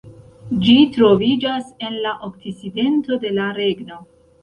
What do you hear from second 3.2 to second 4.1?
de la regno.